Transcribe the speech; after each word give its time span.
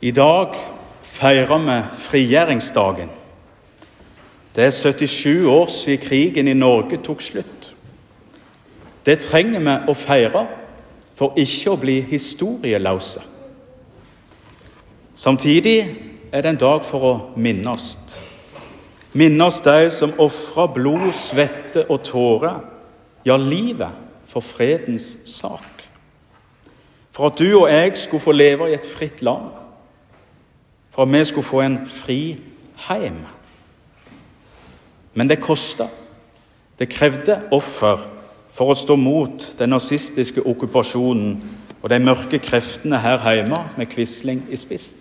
I 0.00 0.10
dag 0.10 0.54
feirer 1.02 1.58
vi 1.58 1.78
frigjøringsdagen. 1.98 3.08
Det 4.54 4.64
er 4.64 4.70
77 4.70 5.46
år 5.46 5.66
siden 5.66 6.06
krigen 6.06 6.48
i 6.48 6.54
Norge 6.54 7.00
tok 7.02 7.22
slutt. 7.22 7.74
Det 9.06 9.18
trenger 9.18 9.58
vi 9.58 9.74
å 9.90 9.96
feire 9.98 10.44
for 11.18 11.34
ikke 11.34 11.74
å 11.74 11.80
bli 11.82 11.98
historieløse. 12.00 13.24
Samtidig 15.18 15.78
er 16.30 16.42
det 16.42 16.54
en 16.54 16.62
dag 16.62 16.84
for 16.86 17.10
å 17.10 17.14
minnes. 17.36 17.90
Minnes 19.18 19.60
de 19.66 19.90
som 19.90 20.14
ofra 20.18 20.68
blod, 20.70 21.10
svette 21.12 21.88
og 21.90 22.04
tårer, 22.06 22.60
ja, 23.26 23.36
livet, 23.36 24.04
for 24.28 24.44
fredens 24.44 25.16
sak. 25.26 25.88
For 27.10 27.32
at 27.32 27.38
du 27.40 27.48
og 27.64 27.72
jeg 27.72 27.96
skulle 27.98 28.22
få 28.22 28.32
leve 28.36 28.68
i 28.70 28.76
et 28.76 28.86
fritt 28.86 29.24
land 29.26 29.48
for 30.98 31.02
at 31.02 31.12
vi 31.12 31.24
skulle 31.24 31.44
få 31.44 31.60
en 31.60 31.78
fri 31.86 32.38
heim. 32.88 33.16
Men 35.14 35.30
det 35.30 35.40
kosta. 35.40 35.84
Det 36.78 36.88
krevde 36.88 37.36
offer 37.54 38.00
for 38.52 38.72
å 38.72 38.74
stå 38.74 38.96
mot 38.98 39.44
den 39.58 39.70
nazistiske 39.70 40.42
okkupasjonen 40.42 41.36
og 41.82 41.86
de 41.90 42.00
mørke 42.02 42.40
kreftene 42.42 42.98
her 42.98 43.22
hjemme 43.30 43.60
med 43.78 43.86
Quisling 43.92 44.42
i 44.50 44.58
spissen. 44.58 44.96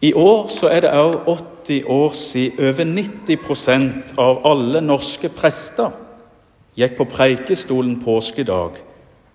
I 0.00 0.14
år 0.16 0.48
så 0.48 0.72
er 0.72 0.86
det 0.86 0.94
òg 0.96 1.28
80 1.28 1.84
år 1.92 2.16
siden 2.16 2.64
over 2.70 2.88
90% 2.88 4.16
av 4.16 4.40
alle 4.48 4.80
norske 4.80 5.28
prester 5.28 5.92
gikk 6.80 6.96
på 6.96 7.10
preikestolen 7.18 8.00
påskedag 8.00 8.80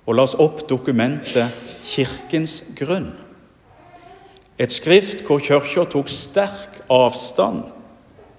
og 0.08 0.16
las 0.16 0.34
opp 0.34 0.66
dokumentet 0.70 1.54
'Kirkens 1.86 2.64
grunn'. 2.74 3.27
Et 4.60 4.72
skrift 4.72 5.22
hvor 5.26 5.40
kirka 5.40 5.86
tok 5.86 6.10
sterk 6.10 6.82
avstand 6.90 7.64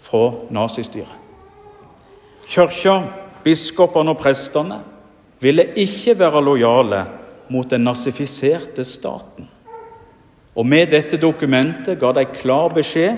fra 0.02 0.32
nazistyret. 0.50 1.14
Kirka, 2.48 3.02
biskopene 3.44 4.10
og 4.10 4.18
prestene 4.18 4.80
ville 5.40 5.68
ikke 5.76 6.16
være 6.18 6.42
lojale 6.44 7.04
mot 7.48 7.70
den 7.70 7.86
nazifiserte 7.86 8.84
staten. 8.84 9.48
Og 10.54 10.66
Med 10.66 10.86
dette 10.90 11.16
dokumentet 11.16 12.00
ga 12.00 12.12
de 12.12 12.24
klar 12.24 12.68
beskjed, 12.74 13.16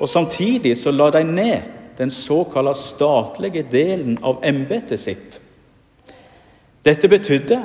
og 0.00 0.08
samtidig 0.08 0.76
så 0.76 0.90
la 0.90 1.10
de 1.10 1.24
ned 1.24 1.60
den 1.98 2.10
såkalte 2.10 2.74
statlige 2.74 3.62
delen 3.70 4.18
av 4.22 4.40
embetet 4.42 5.00
sitt. 5.00 5.40
Dette 6.84 7.08
betydde 7.08 7.60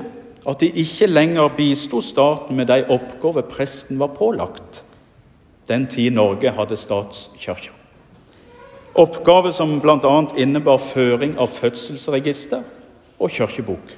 at 0.50 0.62
de 0.64 0.70
ikke 0.82 1.08
lenger 1.08 1.52
bisto 1.58 2.02
staten 2.02 2.58
med 2.58 2.70
de 2.72 2.84
oppgaver 2.90 3.46
presten 3.50 4.00
var 4.00 4.16
pålagt 4.18 4.86
den 5.70 5.86
tid 5.88 6.12
Norge 6.12 6.52
hadde 6.52 6.78
statskirke. 6.78 7.70
Oppgaver 8.98 9.52
som 9.54 9.76
bl.a. 9.82 10.16
innebar 10.38 10.80
føring 10.82 11.36
av 11.40 11.52
fødselsregister 11.54 12.64
og 13.20 13.30
kirkebok. 13.30 13.92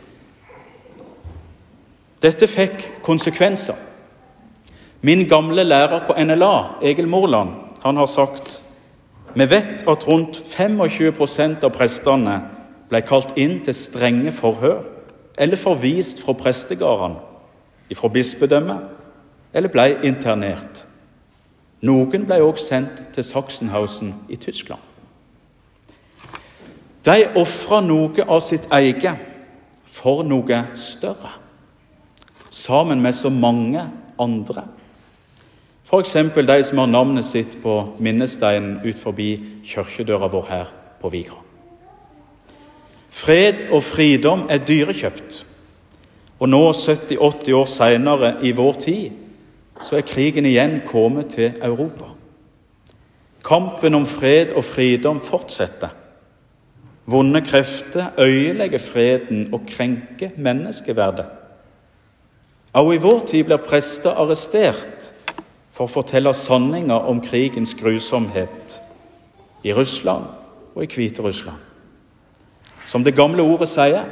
Dette 2.21 2.49
fikk 2.51 2.83
konsekvenser. 3.05 3.77
Min 5.01 5.23
gamle 5.29 5.63
lærer 5.63 6.03
på 6.05 6.13
NLA, 6.19 6.81
Egil 6.83 7.07
Morland, 7.07 7.55
han 7.81 7.97
har 7.97 8.05
sagt 8.05 8.59
vi 9.33 9.45
vet 9.47 9.85
at 9.87 10.03
rundt 10.07 10.35
25% 10.43 11.63
av 11.63 11.71
prestene 11.71 12.33
ble 12.91 12.99
kalt 13.07 13.31
inn 13.39 13.61
til 13.63 13.77
strenge 13.77 14.33
forhør 14.35 14.81
eller 15.37 15.55
forvist 15.57 16.23
fra 16.23 16.33
prestegårdene, 16.33 17.19
fra 17.95 18.07
bispedømmet, 18.07 18.79
eller 19.53 19.71
ble 19.71 19.87
internert. 20.07 20.85
Noen 21.81 22.25
ble 22.27 22.39
også 22.43 22.67
sendt 22.69 23.01
til 23.15 23.25
Sachsenhausen 23.25 24.13
i 24.29 24.37
Tyskland. 24.39 24.79
De 27.05 27.17
ofra 27.35 27.81
noe 27.81 28.25
av 28.29 28.43
sitt 28.45 28.67
eget 28.71 29.17
for 29.89 30.21
noe 30.23 30.61
større, 30.77 31.33
sammen 32.49 33.01
med 33.01 33.17
så 33.17 33.31
mange 33.33 33.87
andre. 34.21 34.67
F.eks. 35.87 36.13
de 36.13 36.63
som 36.63 36.77
har 36.77 36.87
navnet 36.87 37.25
sitt 37.25 37.57
på 37.63 37.95
minnesteinen 37.99 38.79
ut 38.85 38.99
forbi 38.99 39.33
kirkedøra 39.65 40.29
vår 40.31 40.45
her 40.47 40.69
på 41.01 41.09
Vigra. 41.09 41.41
Fred 43.11 43.67
og 43.71 43.83
fridom 43.83 44.45
er 44.49 44.63
dyrekjøpt. 44.63 45.41
Og 46.39 46.49
nå, 46.49 46.61
70-80 46.71 47.53
år 47.53 47.67
seinere 47.69 48.31
i 48.47 48.53
vår 48.57 48.79
tid, 48.81 49.09
så 49.81 49.97
er 49.99 50.07
krigen 50.07 50.47
igjen 50.47 50.79
kommet 50.87 51.35
til 51.35 51.51
Europa. 51.61 52.13
Kampen 53.45 53.97
om 53.97 54.05
fred 54.05 54.53
og 54.55 54.63
fridom 54.63 55.21
fortsetter. 55.21 55.89
Vonde 57.05 57.41
krefter 57.41 58.13
øyelegger 58.19 58.79
freden 58.79 59.53
og 59.53 59.65
krenker 59.67 60.29
menneskeverdet. 60.37 61.25
Også 62.73 62.91
i 62.93 63.01
vår 63.03 63.25
tid 63.27 63.43
blir 63.43 63.65
prester 63.65 64.15
arrestert 64.15 65.09
for 65.73 65.87
å 65.89 65.91
fortelle 65.91 66.31
sanninger 66.37 67.09
om 67.09 67.19
krigens 67.25 67.73
grusomhet 67.75 68.77
i 69.63 69.73
Russland 69.73 70.29
og 70.75 70.85
i 70.85 70.87
Hviterussland. 70.93 71.70
Som 72.91 73.05
det 73.07 73.15
gamle 73.15 73.43
ordet 73.47 73.69
sier 73.71 74.03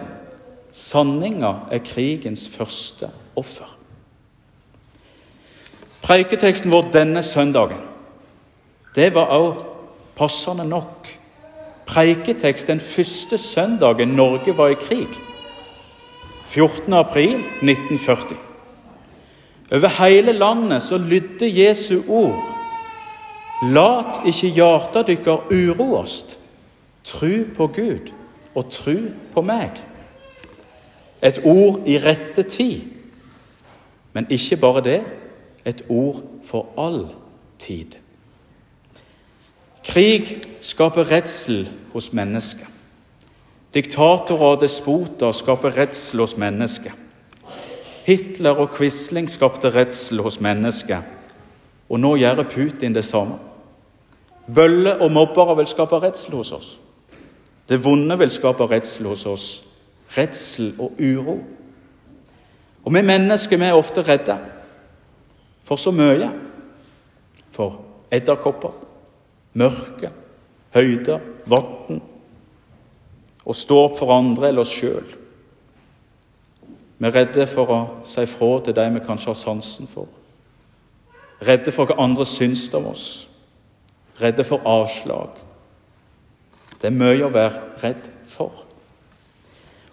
sanninga 0.72 1.50
er 1.73 1.81
krigens 1.84 2.45
første 2.47 3.09
offer. 3.35 3.67
Preiketeksten 6.00 6.72
vår 6.72 6.94
denne 6.94 7.23
søndagen 7.25 7.81
det 8.95 9.12
var 9.13 9.34
også 9.35 9.66
passende 10.18 10.63
nok 10.66 11.09
preiketekst 11.89 12.69
den 12.72 12.79
første 12.79 13.38
søndagen 13.38 14.16
Norge 14.18 14.57
var 14.57 14.72
i 14.73 14.78
krig. 14.79 15.09
14. 16.45 16.94
april 16.94 17.35
1940. 17.62 18.38
Over 19.72 20.06
hele 20.06 20.34
landet 20.34 20.84
så 20.84 20.97
lydde 20.97 21.50
Jesu 21.62 22.01
ord. 22.07 22.44
Lat 23.73 24.22
ikke 24.25 24.53
hjarta 24.56 25.03
dykkar 25.07 25.51
uroast. 25.51 26.39
Tru 27.03 27.44
på 27.57 27.68
Gud 27.68 28.13
og 28.56 28.70
tru 28.72 28.98
på 29.34 29.42
meg. 29.42 29.80
Et 31.22 31.42
ord 31.46 31.88
i 31.88 31.98
rette 32.00 32.44
tid. 32.44 32.82
Men 34.14 34.28
ikke 34.30 34.58
bare 34.58 34.84
det 34.84 35.02
et 35.66 35.84
ord 35.90 36.24
for 36.44 36.68
all 36.78 37.08
tid. 37.60 38.00
Krig 39.86 40.48
skaper 40.62 41.12
redsel 41.12 41.70
hos 41.94 42.14
mennesker. 42.14 42.66
Diktatorer 43.74 44.56
og 44.56 44.62
despoter 44.62 45.31
skaper 45.31 45.78
redsel 45.78 46.20
hos 46.20 46.38
mennesker. 46.38 46.92
Hitler 48.06 48.58
og 48.58 48.72
Quisling 48.74 49.30
skapte 49.30 49.70
redsel 49.70 50.22
hos 50.22 50.40
mennesker. 50.42 51.02
og 51.90 52.00
nå 52.00 52.16
gjør 52.16 52.44
Putin 52.44 52.96
det 52.96 53.06
samme. 53.06 53.40
Bøller 54.56 55.02
og 55.02 55.12
mobbere 55.12 55.56
vil 55.56 55.68
skape 55.68 56.00
redsel 56.00 56.36
hos 56.36 56.52
oss. 56.52 56.80
Det 57.69 57.84
vonde 57.85 58.18
vil 58.18 58.31
skape 58.34 58.66
redsel 58.66 59.06
hos 59.06 59.25
oss. 59.25 59.47
Redsel 60.18 60.74
og 60.80 60.91
uro. 60.97 61.38
Og 62.84 62.94
vi 62.94 63.02
mennesker 63.06 63.57
vi 63.57 63.68
er 63.68 63.78
ofte 63.78 64.02
redde 64.02 64.38
for 65.63 65.78
så 65.78 65.91
mye. 65.94 66.31
For 67.53 67.81
edderkopper, 68.12 68.74
mørke, 69.53 70.09
høyder, 70.74 71.19
vann. 71.46 72.00
Å 73.46 73.53
stå 73.53 73.78
opp 73.86 73.97
for 74.00 74.13
andre 74.16 74.50
eller 74.50 74.66
oss 74.66 74.74
sjøl. 74.74 75.06
Vi 77.00 77.07
er 77.07 77.13
redde 77.16 77.46
for 77.47 77.69
å 77.74 77.80
si 78.07 78.25
fra 78.28 78.50
til 78.66 78.75
de 78.75 78.88
vi 78.96 79.03
kanskje 79.06 79.30
har 79.30 79.38
sansen 79.38 79.88
for. 79.88 80.10
Redde 81.45 81.71
for 81.71 81.86
hva 81.86 82.00
andre 82.01 82.25
syns 82.25 82.66
om 82.74 82.89
oss. 82.89 83.06
Redde 84.19 84.44
for 84.44 84.66
avslag 84.68 85.38
det 86.80 86.90
er 86.90 86.96
mye 86.96 87.26
å 87.28 87.34
være 87.34 87.62
redd 87.84 88.08
for. 88.28 88.66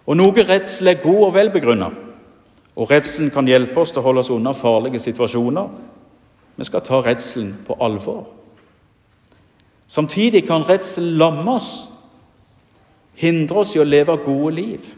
Og 0.07 0.15
Noe 0.15 0.45
redsel 0.47 0.93
er 0.93 1.01
god 1.03 1.23
og 1.27 1.33
velbegrunna, 1.35 1.89
og 2.77 2.91
redselen 2.91 3.31
kan 3.33 3.47
hjelpe 3.49 3.81
oss 3.81 3.91
til 3.91 4.03
å 4.03 4.07
holde 4.07 4.23
oss 4.23 4.31
unna 4.31 4.53
farlige 4.55 5.01
situasjoner. 5.03 5.69
Vi 6.57 6.65
skal 6.65 6.83
ta 6.85 7.01
redselen 7.03 7.55
på 7.67 7.75
alvor. 7.81 8.27
Samtidig 9.87 10.45
kan 10.47 10.65
redsel 10.67 11.15
lamme 11.17 11.57
oss, 11.57 11.89
hindre 13.17 13.63
oss 13.63 13.75
i 13.75 13.81
å 13.81 13.87
leve 13.87 14.17
gode 14.23 14.53
liv, 14.55 14.91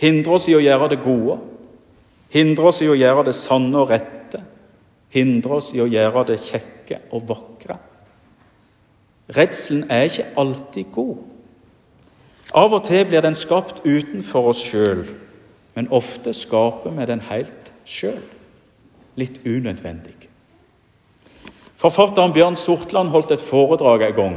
hindre 0.00 0.36
oss 0.36 0.48
i 0.48 0.56
å 0.56 0.62
gjøre 0.62 0.88
det 0.92 1.02
gode, 1.04 1.38
hindre 2.32 2.70
oss 2.72 2.80
i 2.82 2.88
å 2.88 2.96
gjøre 2.96 3.26
det 3.28 3.36
sanne 3.36 3.82
og 3.82 3.92
rette, 3.92 4.40
hindre 5.14 5.60
oss 5.60 5.72
i 5.76 5.82
å 5.82 5.88
gjøre 5.90 6.26
det 6.30 6.40
kjekke 6.42 7.04
og 7.14 7.28
vakre. 7.28 7.76
Redselen 9.36 9.90
er 9.90 10.08
ikke 10.08 10.26
alltid 10.36 10.84
god. 10.92 11.16
Av 12.54 12.72
og 12.74 12.84
til 12.84 13.04
blir 13.06 13.22
den 13.22 13.38
skapt 13.38 13.84
utenfor 13.86 14.50
oss 14.50 14.62
sjøl, 14.66 15.04
men 15.74 15.90
ofte 15.94 16.34
skaper 16.34 16.90
vi 16.96 17.06
den 17.06 17.22
helt 17.30 17.72
sjøl. 17.84 18.22
litt 19.18 19.40
unødvendig. 19.44 20.14
Forfatteren 21.76 22.32
Bjørn 22.32 22.56
Sortland 22.56 23.10
holdt 23.12 23.34
et 23.34 23.42
foredrag 23.42 24.02
en 24.06 24.14
gang. 24.16 24.36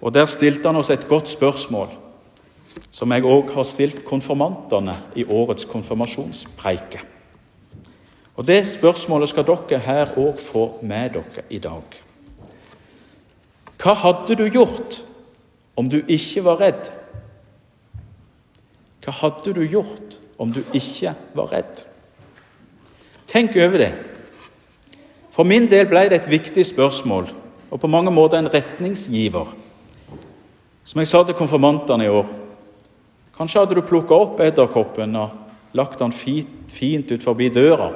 og 0.00 0.14
Der 0.14 0.26
stilte 0.26 0.68
han 0.68 0.76
oss 0.76 0.90
et 0.90 1.08
godt 1.08 1.28
spørsmål, 1.28 1.88
som 2.90 3.12
jeg 3.12 3.22
òg 3.22 3.52
har 3.54 3.62
stilt 3.62 4.04
konfirmantene 4.04 4.94
i 5.14 5.24
årets 5.24 5.64
konfirmasjonspreike. 5.64 7.00
Og 8.36 8.46
Det 8.46 8.66
spørsmålet 8.66 9.28
skal 9.28 9.44
dere 9.44 9.78
her 9.78 10.06
òg 10.06 10.38
få 10.38 10.78
med 10.82 11.10
dere 11.10 11.44
i 11.50 11.58
dag. 11.58 12.07
Hva 13.78 13.94
hadde 13.94 14.34
du 14.38 14.46
gjort 14.50 15.02
om 15.78 15.88
du 15.90 16.00
ikke 16.10 16.42
var 16.46 16.58
redd? 16.62 16.90
Hva 19.04 19.14
hadde 19.20 19.54
du 19.54 19.62
gjort 19.62 20.18
om 20.38 20.50
du 20.52 20.60
ikke 20.74 21.14
var 21.38 21.52
redd? 21.54 21.84
Tenk 23.28 23.56
over 23.56 23.84
det. 23.84 23.92
For 25.30 25.46
min 25.46 25.68
del 25.70 25.86
ble 25.86 26.08
det 26.10 26.22
et 26.22 26.30
viktig 26.30 26.64
spørsmål, 26.66 27.28
og 27.70 27.80
på 27.80 27.90
mange 27.90 28.10
måter 28.10 28.40
en 28.40 28.50
retningsgiver. 28.50 29.52
Som 30.82 31.02
jeg 31.02 31.10
sa 31.10 31.22
til 31.22 31.36
konfirmantene 31.36 32.06
i 32.06 32.12
år 32.12 32.28
Kanskje 33.38 33.60
hadde 33.60 33.76
du 33.76 33.84
plukka 33.86 34.16
opp 34.18 34.40
edderkoppen 34.42 35.12
og 35.14 35.74
lagt 35.78 36.00
den 36.00 36.10
fint 36.10 37.12
ut 37.12 37.22
forbi 37.22 37.46
døra 37.54 37.92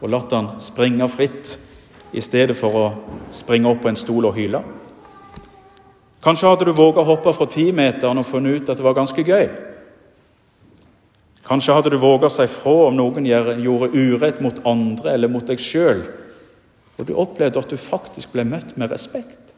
og 0.00 0.08
latt 0.08 0.30
den 0.32 0.48
springe 0.62 1.08
fritt, 1.12 1.58
i 2.16 2.22
stedet 2.24 2.56
for 2.56 2.78
å 2.80 2.86
springe 3.34 3.68
opp 3.68 3.82
på 3.82 3.90
en 3.90 3.98
stol 3.98 4.28
og 4.28 4.36
hyle. 4.38 4.62
Kanskje 6.24 6.48
hadde 6.48 6.66
du 6.68 6.72
våga 6.74 7.02
å 7.02 7.10
hoppe 7.10 7.32
fra 7.36 7.46
timeteren 7.50 8.18
og 8.18 8.26
funnet 8.26 8.62
ut 8.62 8.70
at 8.72 8.78
det 8.78 8.86
var 8.86 8.96
ganske 8.96 9.22
gøy. 9.22 9.48
Kanskje 11.46 11.74
hadde 11.76 11.92
du 11.94 11.98
våga 12.02 12.30
seg 12.32 12.50
fra 12.50 12.88
om 12.88 12.96
noen 12.98 13.26
gjorde 13.28 13.92
urett 13.94 14.40
mot 14.42 14.56
andre 14.66 15.12
eller 15.14 15.30
mot 15.30 15.46
deg 15.46 15.62
sjøl, 15.62 16.02
og 16.96 17.06
du 17.06 17.12
opplevde 17.14 17.60
at 17.60 17.70
du 17.70 17.78
faktisk 17.78 18.32
ble 18.34 18.46
møtt 18.48 18.74
med 18.80 18.90
respekt. 18.90 19.52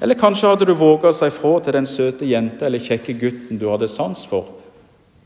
Eller 0.00 0.16
kanskje 0.16 0.48
hadde 0.48 0.68
du 0.68 0.72
våga 0.78 1.12
seg 1.12 1.34
fra 1.34 1.58
til 1.60 1.74
den 1.74 1.88
søte 1.88 2.26
jenta 2.28 2.68
eller 2.68 2.80
kjekke 2.80 3.18
gutten 3.18 3.60
du 3.60 3.66
hadde 3.68 3.90
sans 3.90 4.22
for, 4.30 4.54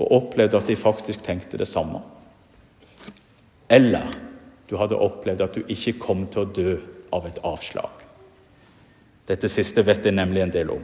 og 0.01 0.15
opplevd 0.17 0.57
at 0.59 0.67
de 0.73 0.79
faktisk 0.81 1.23
tenkte 1.23 1.61
det 1.61 1.69
samme. 1.71 2.01
Eller 3.71 4.09
du 4.67 4.79
hadde 4.81 4.99
opplevd 4.99 5.45
at 5.45 5.55
du 5.55 5.69
ikke 5.71 6.01
kom 6.03 6.27
til 6.33 6.43
å 6.43 6.51
dø 6.51 6.79
av 7.13 7.29
et 7.29 7.39
avslag. 7.47 8.02
Dette 9.33 9.49
siste 9.49 9.81
vet 9.87 10.05
jeg 10.05 10.13
nemlig 10.13 10.43
en 10.45 10.53
del 10.53 10.75
om. 10.75 10.83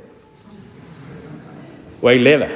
Og 2.01 2.09
jeg 2.09 2.23
lever. 2.23 2.55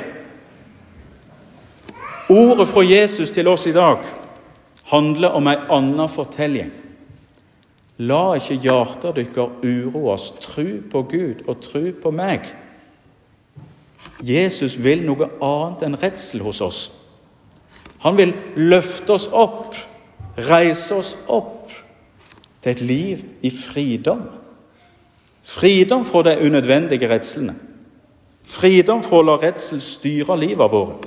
Ordet 2.33 2.69
fra 2.71 2.85
Jesus 2.87 3.31
til 3.35 3.51
oss 3.51 3.67
i 3.69 3.75
dag 3.77 4.01
handler 4.89 5.37
om 5.37 5.51
ei 5.53 5.59
anna 5.77 6.07
fortelling. 6.09 6.71
La 8.01 8.23
ikke 8.39 8.57
hjertet 8.63 9.19
deres 9.19 9.61
uroes. 9.61 10.31
Tru 10.41 10.81
på 10.91 11.05
Gud 11.13 11.45
og 11.47 11.61
tru 11.61 11.91
på 11.93 12.13
meg. 12.15 12.49
Jesus 14.25 14.79
vil 14.81 15.05
noe 15.05 15.29
annet 15.43 15.85
enn 15.85 15.99
redsel 16.01 16.41
hos 16.47 16.63
oss. 16.65 16.83
Han 18.03 18.17
vil 18.17 18.33
løfte 18.57 19.13
oss 19.13 19.29
opp, 19.29 19.77
reise 20.39 20.97
oss 20.97 21.13
opp 21.29 21.69
til 22.63 22.73
et 22.73 22.81
liv 22.81 23.27
i 23.45 23.51
fridom. 23.53 24.25
Fridom 25.43 26.05
fra 26.07 26.23
de 26.23 26.47
unødvendige 26.47 27.09
redslene. 27.09 27.55
Fridom 28.49 29.03
fra 29.03 29.19
å 29.21 29.27
la 29.27 29.37
redsel 29.43 29.81
styre 29.81 30.37
livet 30.39 30.71
vårt. 30.71 31.07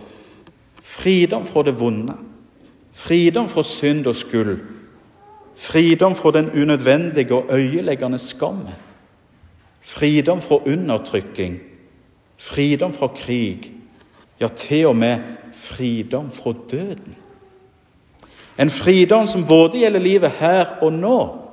Fridom 0.83 1.45
fra 1.45 1.63
det 1.63 1.75
vonde. 1.79 2.15
Fridom 2.95 3.47
fra 3.51 3.63
synd 3.63 4.07
og 4.07 4.15
skyld. 4.15 4.57
Fridom 5.55 6.15
fra 6.15 6.31
den 6.35 6.49
unødvendige 6.51 7.35
og 7.35 7.53
øyeleggende 7.53 8.19
skammen. 8.19 8.75
Fridom 9.81 10.41
fra 10.41 10.59
undertrykking. 10.65 11.59
Fridom 12.37 12.93
fra 12.93 13.07
krig. 13.07 13.71
Ja, 14.39 14.47
til 14.47 14.87
og 14.87 14.95
med 14.95 15.19
fridom 15.53 16.31
fra 16.31 16.53
døden. 16.71 17.15
En 18.59 18.69
fridom 18.69 19.25
som 19.27 19.45
både 19.47 19.79
gjelder 19.79 19.99
livet 19.99 20.31
her 20.39 20.77
og 20.81 20.93
nå, 20.93 21.44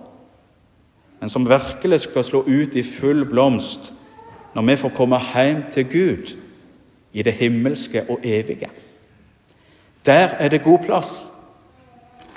men 1.22 1.30
som 1.30 1.44
virkelig 1.46 2.00
skal 2.00 2.24
slå 2.26 2.40
ut 2.42 2.74
i 2.74 2.82
full 2.82 3.22
blomst 3.30 3.92
når 4.56 4.64
vi 4.66 4.74
får 4.80 4.90
komme 4.96 5.20
hjem 5.22 5.60
til 5.70 5.84
Gud 5.86 6.32
i 7.14 7.22
det 7.22 7.36
himmelske 7.38 8.02
og 8.10 8.24
evige. 8.26 8.70
Der 10.06 10.34
er 10.34 10.48
det 10.48 10.64
god 10.64 10.78
plass. 10.82 11.30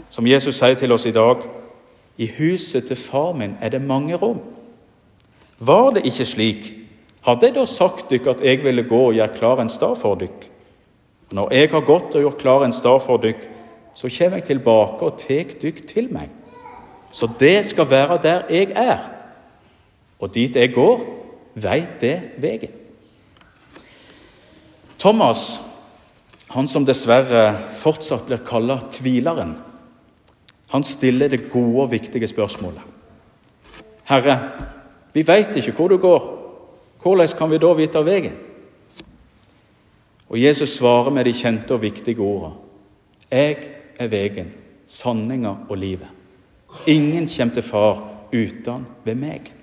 Som 0.09 0.27
Jesus 0.27 0.59
sier 0.61 0.77
til 0.77 0.93
oss 0.93 1.07
i 1.09 1.15
dag 1.15 1.41
i 2.21 2.29
huset 2.37 2.85
til 2.85 2.95
far 2.95 3.33
min 3.33 3.57
er 3.57 3.73
det 3.73 3.81
mange 3.81 4.21
rom. 4.21 4.43
Var 5.59 5.89
det 5.97 6.05
ikke 6.05 6.29
slik, 6.29 6.71
hadde 7.25 7.49
jeg 7.49 7.57
da 7.57 7.65
sagt 7.65 8.13
dykk 8.13 8.31
at 8.35 8.45
jeg 8.45 8.63
ville 8.63 8.85
gå 8.85 9.01
og 9.07 9.17
gjøre 9.17 9.37
klar 9.41 9.65
en 9.65 9.69
stad 9.79 9.97
for 9.97 10.13
dykk. 10.15 10.49
Når 11.33 11.53
jeg 11.57 11.73
har 11.73 11.89
gått 11.89 12.15
og 12.15 12.21
gjort 12.21 12.41
klar 12.41 12.69
en 12.69 12.79
stad 12.83 13.01
for 13.01 13.17
dykk, 13.17 13.49
så 13.95 14.13
kommer 14.13 14.37
jeg 14.37 14.51
tilbake 14.53 15.09
og 15.09 15.17
tar 15.17 15.57
dykk 15.61 15.87
til 15.89 16.13
meg. 16.13 16.29
Så 17.15 17.29
det 17.39 17.65
skal 17.65 17.87
være 17.89 18.19
der 18.23 18.49
jeg 18.51 18.73
er. 18.75 19.05
Og 20.19 20.33
dit 20.35 20.55
jeg 20.55 20.73
går, 20.75 21.03
veit 21.55 22.01
det 22.01 22.15
veien. 22.43 22.73
Thomas, 24.99 25.61
han 26.51 26.67
som 26.67 26.85
dessverre 26.87 27.53
fortsatt 27.75 28.25
blir 28.27 28.43
kalla 28.47 28.81
tvileren, 28.91 29.53
han 30.73 30.83
stiller 30.83 31.31
det 31.31 31.45
gode 31.51 31.85
og 31.85 31.91
viktige 31.93 32.27
spørsmålet. 32.27 32.83
Herre, 34.09 34.35
vi 35.13 35.23
veit 35.27 35.55
ikke 35.55 35.75
hvor 35.77 35.93
du 35.93 35.97
går. 36.01 36.25
Hvordan 37.03 37.37
kan 37.37 37.51
vi 37.51 37.61
da 37.61 37.71
vite 37.77 38.03
veien? 38.03 38.35
Og 40.27 40.41
Jesus 40.41 40.75
svarer 40.79 41.13
med 41.13 41.29
de 41.29 41.35
kjente 41.37 41.77
og 41.77 41.83
viktige 41.85 42.19
ordene. 42.19 42.57
Jeg 43.31 43.57
er 43.99 44.11
veien, 44.11 44.51
sanninga 44.85 45.53
og 45.69 45.77
livet. 45.77 46.14
Ingen 46.87 47.29
kommer 47.37 47.53
til 47.53 47.63
Far 47.63 48.03
uten 48.33 48.85
ved 49.05 49.15
meg. 49.15 49.53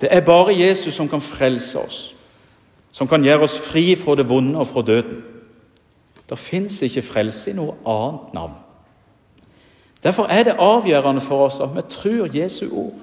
Det 0.00 0.08
er 0.10 0.20
bare 0.20 0.58
Jesus 0.58 0.94
som 0.94 1.08
kan 1.08 1.20
frelse 1.20 1.78
oss, 1.78 2.14
som 2.90 3.08
kan 3.08 3.24
gjøre 3.24 3.46
oss 3.46 3.58
fri 3.58 3.94
fra 3.96 4.14
det 4.14 4.28
vonde 4.28 4.58
og 4.58 4.68
fra 4.68 4.82
døden. 4.82 5.22
Det 6.28 6.38
fins 6.38 6.82
ikke 6.82 7.02
frelse 7.02 7.50
i 7.50 7.56
noe 7.56 7.76
annet 7.86 8.34
navn. 8.34 8.54
Derfor 10.04 10.28
er 10.28 10.42
det 10.44 10.56
avgjørende 10.58 11.20
for 11.20 11.46
oss 11.46 11.60
at 11.60 11.72
vi 11.76 11.82
tror 11.88 12.28
Jesu 12.36 12.66
ord. 12.72 12.96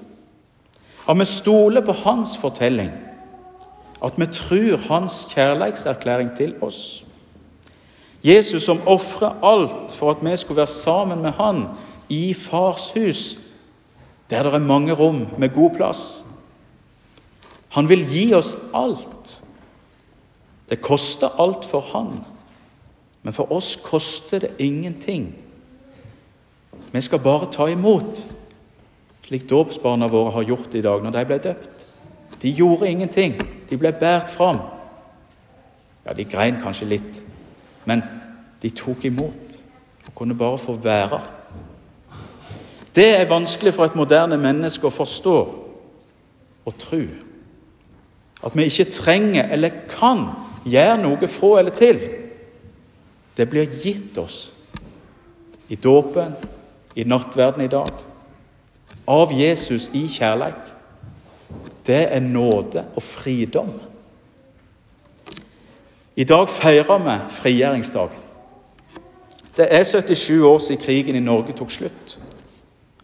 At 1.08 1.18
vi 1.18 1.24
stoler 1.24 1.80
på 1.80 1.92
hans 1.92 2.36
fortelling. 2.38 2.90
At 4.04 4.12
vi 4.16 4.26
tror 4.26 4.76
hans 4.88 5.26
kjærlighetserklæring 5.34 6.36
til 6.36 6.54
oss. 6.62 7.04
Jesus 8.24 8.62
som 8.62 8.80
ofrer 8.86 9.34
alt 9.42 9.92
for 9.92 10.10
at 10.10 10.22
vi 10.22 10.36
skulle 10.36 10.56
være 10.56 10.66
sammen 10.66 11.22
med 11.22 11.32
han 11.32 11.66
i 12.12 12.34
Fars 12.36 12.90
hus, 12.92 13.38
der 14.30 14.42
det 14.42 14.54
er 14.54 14.58
mange 14.58 14.92
rom 14.92 15.26
med 15.38 15.54
god 15.54 15.70
plass. 15.76 16.26
Han 17.72 17.88
vil 17.88 18.04
gi 18.08 18.34
oss 18.36 18.56
alt. 18.74 19.38
Det 20.68 20.80
koster 20.80 21.40
alt 21.40 21.64
for 21.64 21.80
han, 21.80 22.20
men 23.22 23.32
for 23.32 23.52
oss 23.52 23.76
koster 23.84 24.38
det 24.38 24.54
ingenting. 24.58 25.34
Vi 26.92 27.00
skal 27.00 27.18
bare 27.24 27.48
ta 27.52 27.66
imot, 27.66 28.20
slik 29.26 29.48
dåpsbarna 29.50 30.08
våre 30.12 30.32
har 30.32 30.48
gjort 30.48 30.74
i 30.74 30.84
dag 30.84 31.02
når 31.04 31.16
de 31.16 31.24
ble 31.28 31.38
døpt. 31.38 31.86
De 32.42 32.50
gjorde 32.50 32.88
ingenting. 32.88 33.38
De 33.70 33.76
ble 33.78 33.92
båret 33.92 34.30
fram. 34.30 34.58
Ja, 36.04 36.12
de 36.12 36.24
grein 36.24 36.58
kanskje 36.60 36.88
litt, 36.90 37.20
men 37.86 38.02
de 38.62 38.70
tok 38.74 39.04
imot 39.04 39.60
og 40.06 40.14
kunne 40.18 40.34
bare 40.34 40.58
få 40.58 40.74
være. 40.82 41.20
Det 42.94 43.08
er 43.20 43.28
vanskelig 43.28 43.74
for 43.74 43.88
et 43.88 43.96
moderne 43.96 44.36
menneske 44.38 44.86
å 44.86 44.92
forstå 44.92 45.36
og 46.64 46.78
tro. 46.78 47.02
At 48.42 48.56
vi 48.56 48.66
ikke 48.68 48.90
trenger 48.90 49.48
eller 49.54 49.84
kan 49.88 50.26
gjøre 50.64 50.98
noe 51.00 51.28
fra 51.30 51.58
eller 51.60 51.76
til. 51.76 52.00
Det 53.36 53.48
blir 53.48 53.70
gitt 53.82 54.18
oss 54.18 54.52
i 55.72 55.76
dåpen, 55.76 56.34
i 56.94 57.04
nattverden 57.08 57.64
i 57.64 57.70
dag, 57.72 57.88
av 59.08 59.32
Jesus 59.32 59.88
i 59.96 60.04
kjærleik, 60.10 60.68
det 61.86 62.02
er 62.12 62.20
nåde 62.20 62.84
og 62.94 63.02
fridom. 63.02 63.72
I 66.16 66.24
dag 66.28 66.48
feirer 66.48 66.98
vi 67.06 67.16
frigjøringsdagen. 67.30 68.20
Det 69.56 69.66
er 69.70 69.84
77 69.84 70.44
år 70.44 70.58
siden 70.58 70.82
krigen 70.82 71.16
i 71.16 71.24
Norge 71.24 71.56
tok 71.56 71.70
slutt. 71.70 72.18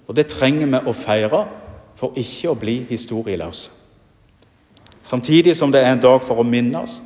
Og 0.08 0.16
det 0.16 0.26
trenger 0.32 0.66
vi 0.66 0.80
å 0.88 0.96
feire 0.96 1.44
for 1.98 2.16
ikke 2.16 2.50
å 2.50 2.58
bli 2.58 2.80
historieløse. 2.88 3.70
Samtidig 5.02 5.56
som 5.56 5.72
det 5.72 5.80
er 5.84 5.92
en 5.92 6.02
dag 6.02 6.24
for 6.24 6.40
å 6.40 6.46
minnes 6.46 7.02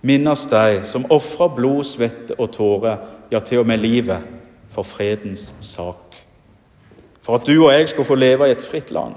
minnes 0.00 0.46
de 0.46 0.80
som 0.84 1.06
ofrer 1.10 1.54
blod, 1.54 1.84
svette 1.84 2.36
og 2.38 2.52
tårer, 2.54 2.98
ja, 3.30 3.40
til 3.40 3.58
og 3.62 3.66
med 3.66 3.78
livet, 3.82 4.22
for 4.68 4.82
fredens 4.82 5.54
sak. 5.60 6.16
For 7.22 7.36
at 7.36 7.46
du 7.46 7.64
og 7.64 7.72
jeg 7.72 7.88
skulle 7.88 8.06
få 8.06 8.14
leve 8.14 8.48
i 8.48 8.54
et 8.54 8.62
fritt 8.62 8.90
land. 8.90 9.14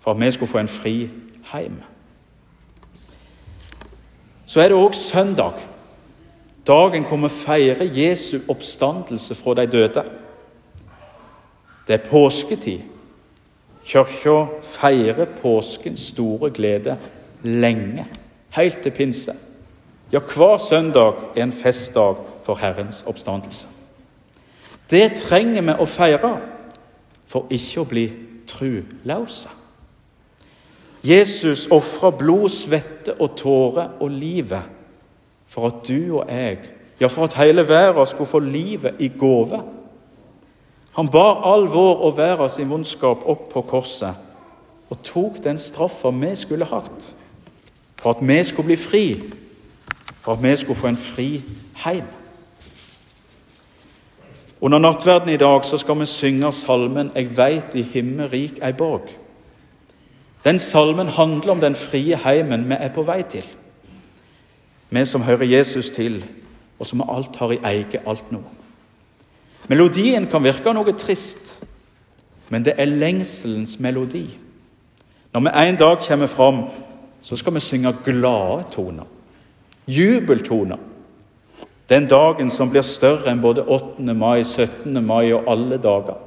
For 0.00 0.14
at 0.14 0.20
vi 0.20 0.30
skulle 0.30 0.50
få 0.50 0.58
en 0.58 0.68
fri 0.68 1.10
heim. 1.52 1.82
Så 4.46 4.60
er 4.60 4.68
det 4.68 4.78
òg 4.78 4.94
søndag, 4.94 5.60
dagen 6.66 7.04
hvor 7.08 7.20
vi 7.22 7.28
feirer 7.28 7.84
Jesu 7.84 8.38
oppstandelse 8.48 9.34
fra 9.34 9.54
de 9.54 9.66
døde. 9.66 10.04
Det 11.92 12.00
er 12.00 12.08
påsketid. 12.08 12.78
Kirka 13.84 14.46
feirer 14.62 15.26
påskens 15.42 16.00
store 16.00 16.48
glede 16.50 16.96
lenge, 17.42 18.06
helt 18.50 18.78
til 18.82 18.90
pinse. 18.90 19.32
Ja, 20.12 20.18
hver 20.18 20.56
søndag 20.56 21.12
er 21.36 21.42
en 21.42 21.52
festdag 21.52 22.16
for 22.44 22.54
Herrens 22.54 23.04
oppstandelse. 23.06 23.68
Det 24.90 25.12
trenger 25.16 25.62
vi 25.62 25.74
å 25.76 25.84
feire 25.84 26.32
for 27.28 27.52
ikke 27.52 27.84
å 27.84 27.90
bli 27.92 28.06
truløse. 28.48 29.52
Jesus 31.04 31.66
ofra 31.68 32.08
blod, 32.16 32.48
svette 32.48 33.18
og 33.20 33.36
tårer 33.36 34.00
og 34.00 34.16
livet 34.16 34.72
for 35.44 35.68
at 35.68 35.84
du 35.88 36.22
og 36.22 36.32
jeg, 36.32 36.58
ja, 37.00 37.12
for 37.12 37.28
at 37.28 37.36
hele 37.36 37.68
verden 37.68 38.06
skulle 38.06 38.32
få 38.32 38.40
livet 38.40 38.96
i 38.98 39.12
gave. 39.12 39.60
Han 40.96 41.08
bar 41.08 41.40
all 41.54 41.66
vår 41.72 42.02
og 42.04 42.16
verdens 42.16 42.60
vondskap 42.68 43.24
opp 43.24 43.48
på 43.52 43.62
korset 43.62 44.14
og 44.92 44.98
tok 45.04 45.38
den 45.44 45.58
straffa 45.58 46.10
vi 46.12 46.34
skulle 46.36 46.68
hatt, 46.68 47.14
for 47.96 48.12
at 48.12 48.20
vi 48.20 48.42
skulle 48.44 48.66
bli 48.66 48.76
fri, 48.76 49.04
for 50.20 50.34
at 50.34 50.42
vi 50.42 50.56
skulle 50.56 50.76
få 50.76 50.90
en 50.90 51.00
fri 51.00 51.40
heim. 51.84 52.04
Under 54.60 54.78
nattverden 54.78 55.32
i 55.32 55.40
dag 55.40 55.64
så 55.64 55.78
skal 55.78 55.98
vi 55.98 56.06
synge 56.06 56.52
salmen 56.52 57.10
'Jeg 57.14 57.36
veit 57.36 57.74
i 57.74 57.82
himmerik 57.82 58.58
ei 58.62 58.72
borg'. 58.72 59.16
Den 60.44 60.58
salmen 60.58 61.08
handler 61.08 61.52
om 61.52 61.60
den 61.60 61.74
frie 61.74 62.16
heimen 62.16 62.68
vi 62.68 62.74
er 62.78 62.88
på 62.88 63.02
vei 63.02 63.22
til. 63.22 63.46
Vi 64.90 65.04
som 65.04 65.22
hører 65.22 65.44
Jesus 65.44 65.90
til, 65.90 66.24
og 66.78 66.86
som 66.86 67.02
alt 67.10 67.36
har 67.36 67.50
i 67.50 67.60
eie 67.64 68.00
alt 68.06 68.32
nå. 68.32 68.42
Melodien 69.68 70.26
kan 70.26 70.42
virke 70.44 70.72
noe 70.74 70.94
trist, 70.98 71.60
men 72.50 72.64
det 72.64 72.74
er 72.78 72.90
lengselens 72.90 73.78
melodi. 73.80 74.26
Når 75.32 75.40
vi 75.40 75.52
en 75.68 75.76
dag 75.76 76.00
kommer 76.08 76.26
fram, 76.26 76.64
så 77.22 77.36
skal 77.36 77.54
vi 77.54 77.60
synge 77.60 77.94
glade 78.04 78.64
toner. 78.72 79.06
Jubeltoner. 79.86 80.78
Den 81.88 82.08
dagen 82.08 82.50
som 82.50 82.70
blir 82.70 82.82
større 82.82 83.30
enn 83.30 83.40
både 83.42 83.64
8. 83.68 84.14
mai, 84.14 84.42
17. 84.42 85.04
mai 85.04 85.32
og 85.32 85.48
alle 85.50 85.78
dager. 85.78 86.18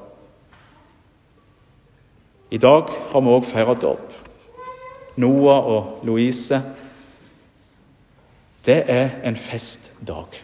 I 2.52 2.58
dag 2.58 2.92
har 3.12 3.22
vi 3.22 3.34
òg 3.34 3.46
feira 3.46 3.74
dåp. 3.74 4.14
Noah 5.18 5.66
og 5.66 6.00
Louise. 6.04 6.62
Det 8.66 8.84
er 8.88 9.10
en 9.24 9.36
festdag. 9.36 10.42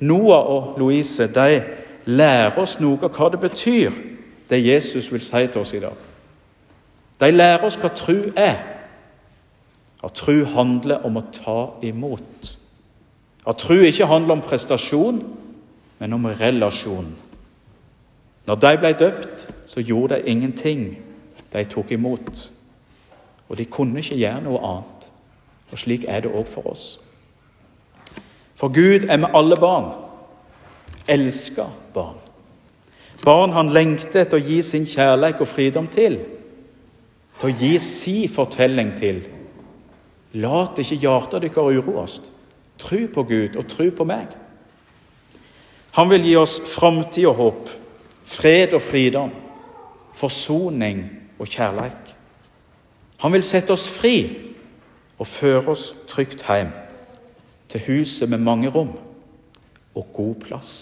Noah 0.00 0.46
og 0.46 0.78
Louise 0.78 1.26
de 1.26 1.62
lærer 2.06 2.58
oss 2.58 2.78
noe 2.80 2.98
av 3.04 3.14
hva 3.16 3.28
det 3.32 3.40
betyr, 3.40 3.90
det 4.50 4.64
Jesus 4.64 5.12
vil 5.12 5.22
si 5.22 5.46
til 5.46 5.60
oss 5.60 5.72
i 5.74 5.80
dag. 5.82 5.96
De 7.20 7.30
lærer 7.30 7.64
oss 7.64 7.78
hva 7.80 7.90
tru 7.94 8.30
er. 8.36 8.56
At 10.04 10.16
tru 10.16 10.44
handler 10.48 11.04
om 11.04 11.18
å 11.20 11.26
ta 11.32 11.58
imot. 11.84 12.54
At 13.46 13.60
tru 13.60 13.82
ikke 13.84 14.08
handler 14.08 14.38
om 14.38 14.44
prestasjon, 14.44 15.20
men 15.98 16.12
om 16.16 16.24
relasjon. 16.24 17.12
Når 18.46 18.54
de 18.64 18.72
ble 18.80 18.92
døpt, 18.92 19.46
så 19.66 19.80
gjorde 19.80 20.16
de 20.16 20.32
ingenting. 20.32 20.98
De 21.52 21.64
tok 21.64 21.92
imot. 21.92 22.50
Og 23.48 23.58
de 23.58 23.64
kunne 23.64 24.00
ikke 24.00 24.16
gjøre 24.16 24.42
noe 24.46 24.60
annet. 24.64 25.10
Og 25.70 25.78
slik 25.78 26.04
er 26.08 26.24
det 26.24 26.32
òg 26.32 26.48
for 26.48 26.70
oss. 26.72 27.00
For 28.56 28.68
Gud 28.68 29.08
er 29.08 29.16
med 29.16 29.34
alle 29.34 29.56
barn. 29.56 29.92
Elsker 31.10 31.70
barn. 31.94 32.18
Barn 33.24 33.52
han 33.52 33.72
lengter 33.74 34.22
etter 34.22 34.38
å 34.38 34.44
gi 34.44 34.60
sin 34.64 34.86
kjærlighet 34.88 35.42
og 35.42 35.50
fridom 35.50 35.88
til. 35.92 36.20
Til 37.40 37.50
å 37.50 37.56
gi 37.60 37.72
si 37.82 38.14
fortelling 38.30 38.94
til. 38.96 39.24
Lat 40.40 40.78
ikke 40.78 41.00
hjertet 41.02 41.42
deres 41.42 41.80
uroes. 41.82 42.20
Tru 42.80 43.08
på 43.12 43.24
Gud 43.28 43.58
og 43.60 43.66
tru 43.68 43.90
på 43.92 44.06
meg. 44.08 44.30
Han 45.98 46.08
vil 46.12 46.24
gi 46.24 46.36
oss 46.38 46.60
framtid 46.70 47.26
og 47.26 47.34
håp, 47.40 47.70
fred 48.30 48.76
og 48.78 48.82
fridom, 48.84 49.32
forsoning 50.14 51.02
og 51.34 51.50
kjærleik. 51.50 52.14
Han 53.20 53.34
vil 53.34 53.44
sette 53.44 53.74
oss 53.74 53.88
fri 53.90 54.14
og 55.18 55.26
føre 55.26 55.74
oss 55.74 55.90
trygt 56.08 56.46
hjem, 56.46 56.70
til 57.68 57.84
huset 57.88 58.30
med 58.30 58.40
mange 58.46 58.70
rom 58.70 58.94
og 59.94 60.06
god 60.14 60.34
plass. 60.46 60.72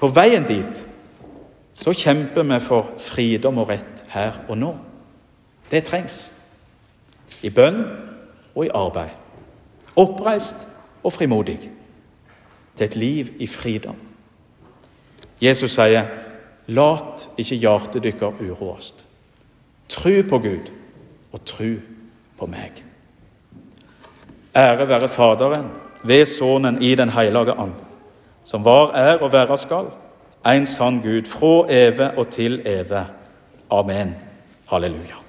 På 0.00 0.08
veien 0.12 0.44
dit 0.48 0.86
så 1.74 1.92
kjemper 1.92 2.42
vi 2.42 2.58
for 2.60 2.94
fridom 3.00 3.58
og 3.58 3.68
rett 3.68 4.04
her 4.12 4.42
og 4.48 4.58
nå. 4.58 4.72
Det 5.70 5.84
trengs. 5.84 6.32
I 7.42 7.50
bønn 7.50 7.82
og 8.54 8.64
i 8.64 8.72
arbeid 8.74 9.26
oppreist 9.96 10.68
og 11.04 11.12
frimodig, 11.12 11.70
til 12.76 12.84
et 12.84 12.96
liv 12.96 13.26
i 13.38 13.46
fridom. 13.46 13.96
Jesus 15.40 15.70
sier, 15.70 16.04
'Lat 16.66 17.28
ikke 17.38 17.56
hjertet 17.56 18.02
deres 18.02 18.40
uroast.' 18.40 19.04
Tru 19.88 20.22
på 20.28 20.38
Gud 20.38 20.70
og 21.32 21.44
tru 21.44 21.76
på 22.38 22.46
meg. 22.46 22.84
Ære 24.56 24.88
være 24.88 25.08
Faderen, 25.08 25.70
ved 26.04 26.24
Sønnen 26.24 26.82
i 26.82 26.94
Den 26.94 27.08
hellige 27.08 27.52
and, 27.52 27.72
som 28.46 28.64
var, 28.64 28.92
er 28.94 29.18
og 29.18 29.32
være 29.32 29.58
skal, 29.58 29.90
en 30.46 30.66
sann 30.66 31.02
Gud, 31.02 31.26
fra 31.26 31.66
evig 31.68 32.10
og 32.18 32.28
til 32.30 32.60
evig. 32.66 33.06
Amen. 33.70 34.14
Halleluja. 34.70 35.25